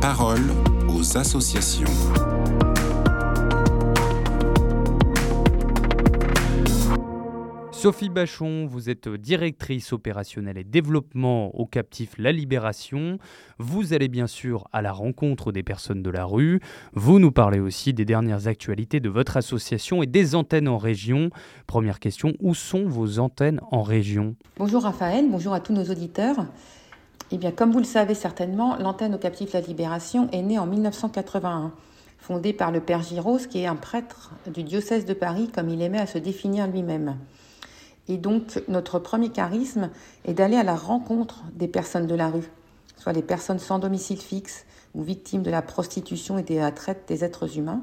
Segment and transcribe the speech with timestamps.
[0.00, 0.52] Parole
[0.88, 1.84] aux associations.
[7.72, 13.18] Sophie Bachon, vous êtes directrice opérationnelle et développement au captif La Libération.
[13.58, 16.60] Vous allez bien sûr à la rencontre des personnes de la rue.
[16.92, 21.30] Vous nous parlez aussi des dernières actualités de votre association et des antennes en région.
[21.66, 24.36] Première question, où sont vos antennes en région?
[24.58, 26.46] Bonjour Raphaël, bonjour à tous nos auditeurs.
[27.30, 30.66] Eh bien, comme vous le savez certainement, l'antenne au captif La Libération est née en
[30.66, 31.72] 1981
[32.16, 35.82] fondée par le Père Giros, qui est un prêtre du diocèse de Paris, comme il
[35.82, 37.16] aimait à se définir lui-même.
[38.08, 39.90] Et donc, notre premier charisme
[40.24, 42.50] est d'aller à la rencontre des personnes de la rue,
[42.96, 47.04] soit les personnes sans domicile fixe ou victimes de la prostitution et de la traite
[47.06, 47.82] des êtres humains,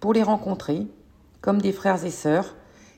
[0.00, 0.86] pour les rencontrer
[1.42, 2.54] comme des frères et sœurs,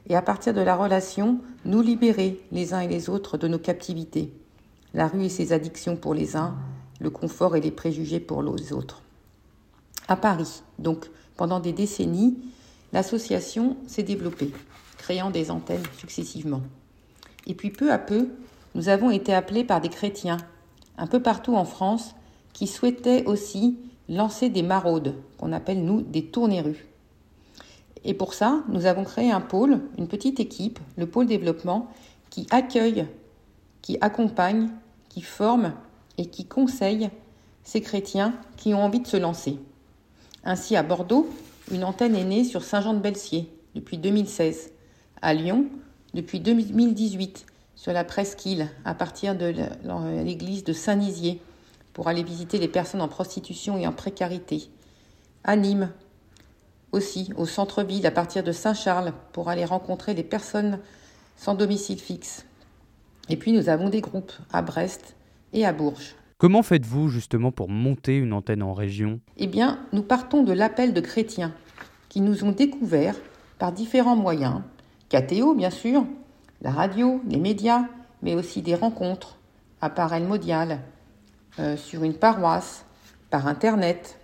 [0.09, 3.59] et à partir de la relation, nous libérer les uns et les autres de nos
[3.59, 4.33] captivités,
[4.95, 6.57] la rue et ses addictions pour les uns,
[7.01, 9.03] le confort et les préjugés pour les autres.
[10.09, 12.39] À Paris, donc, pendant des décennies,
[12.93, 14.53] l'association s'est développée
[15.05, 16.63] créant des antennes successivement.
[17.47, 18.29] Et puis peu à peu,
[18.75, 20.39] nous avons été appelés par des chrétiens,
[20.97, 22.15] un peu partout en France,
[22.55, 26.87] qui souhaitaient aussi lancer des maraudes, qu'on appelle nous des tournées-rues.
[28.05, 31.91] Et pour ça, nous avons créé un pôle, une petite équipe, le pôle développement,
[32.31, 33.07] qui accueille,
[33.83, 34.71] qui accompagne,
[35.15, 35.75] qui forme
[36.19, 37.09] et qui conseille
[37.63, 39.61] ces chrétiens qui ont envie de se lancer.
[40.43, 41.31] Ainsi, à Bordeaux,
[41.71, 44.73] une antenne est née sur Saint-Jean-de-Belsier depuis 2016
[45.23, 45.67] à Lyon
[46.15, 49.55] depuis 2018 sur la presqu'île à partir de
[50.25, 51.41] l'église de Saint-Nizier
[51.93, 54.69] pour aller visiter les personnes en prostitution et en précarité.
[55.45, 55.91] À Nîmes
[56.91, 60.81] aussi, au centre-ville à partir de Saint-Charles pour aller rencontrer les personnes
[61.37, 62.47] sans domicile fixe.
[63.29, 65.17] Et puis nous avons des groupes à Brest
[65.53, 66.15] et à Bourges.
[66.39, 69.21] Comment faites-vous justement pour monter une antenne en région?
[69.37, 71.55] Eh bien, nous partons de l'appel de chrétiens
[72.09, 73.17] qui nous ont découverts
[73.59, 74.61] par différents moyens,
[75.09, 76.05] KTO, bien sûr,
[76.61, 77.87] la radio, les médias,
[78.23, 79.39] mais aussi des rencontres,
[79.81, 80.81] appareils modiales,
[81.61, 82.85] euh, sur une paroisse,
[83.31, 84.19] par Internet.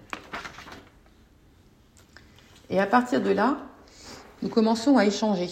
[2.68, 3.58] Et à partir de là,
[4.42, 5.48] nous commençons à échanger.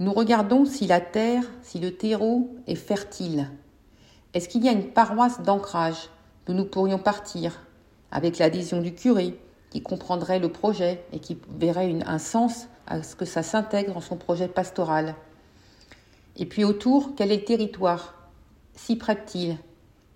[0.00, 3.48] Nous regardons si la terre, si le terreau est fertile.
[4.32, 6.10] Est-ce qu'il y a une paroisse d'ancrage
[6.46, 7.62] d'où nous pourrions partir,
[8.10, 9.38] avec l'adhésion du curé,
[9.70, 14.00] qui comprendrait le projet et qui verrait un sens à ce que ça s'intègre dans
[14.00, 15.14] son projet pastoral?
[16.36, 18.14] Et puis autour, quel est le territoire
[18.74, 19.56] S'y prête-t-il?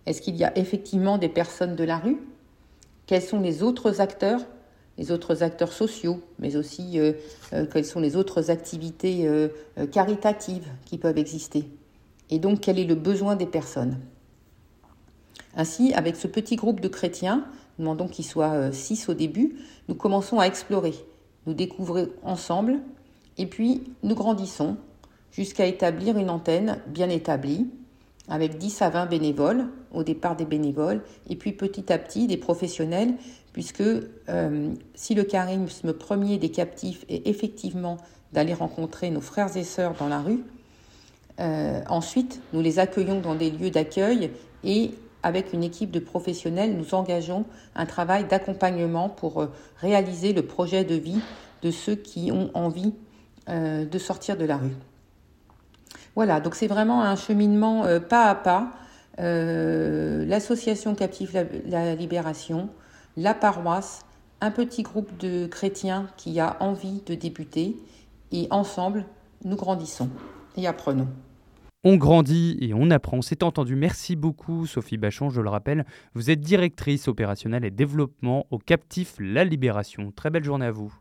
[0.07, 2.19] Est-ce qu'il y a effectivement des personnes de la rue?
[3.07, 4.41] Quels sont les autres acteurs
[4.99, 7.13] Les autres acteurs sociaux, mais aussi euh,
[7.53, 9.49] euh, quelles sont les autres activités euh,
[9.93, 11.65] caritatives qui peuvent exister.
[12.31, 13.99] Et donc, quel est le besoin des personnes?
[15.57, 17.47] Ainsi, avec ce petit groupe de chrétiens,
[17.79, 19.57] nous demandons qu'ils soient six au début,
[19.89, 20.95] nous commençons à explorer.
[21.47, 22.81] Nous découvrons ensemble
[23.39, 24.77] et puis nous grandissons
[25.31, 27.69] jusqu'à établir une antenne bien établie
[28.29, 32.37] avec 10 à 20 bénévoles, au départ des bénévoles, et puis petit à petit des
[32.37, 33.15] professionnels,
[33.59, 37.97] puisque euh, si le charisme premier des captifs est effectivement
[38.33, 40.45] d'aller rencontrer nos frères et sœurs dans la rue,
[41.41, 44.31] euh, ensuite nous les accueillons dans des lieux d'accueil
[44.63, 44.93] et
[45.25, 50.85] avec une équipe de professionnels, nous engageons un travail d'accompagnement pour euh, réaliser le projet
[50.85, 51.21] de vie
[51.63, 52.95] de ceux qui ont envie
[53.49, 54.77] de sortir de la rue.
[56.15, 58.71] Voilà, donc c'est vraiment un cheminement pas à pas.
[59.19, 61.45] L'association Captive la,
[61.87, 62.69] la, Libération,
[63.19, 64.07] la paroisse,
[64.41, 67.77] un petit groupe de chrétiens qui a envie de débuter
[68.31, 69.05] et ensemble,
[69.45, 70.09] nous grandissons
[70.57, 71.09] et apprenons.
[71.83, 73.21] On grandit et on apprend.
[73.21, 73.75] C'est entendu.
[73.75, 75.31] Merci beaucoup, Sophie Bachon.
[75.31, 75.85] Je le rappelle,
[76.15, 80.13] vous êtes directrice opérationnelle et développement au Captif La Libération.
[80.15, 80.95] Très belle journée à vous.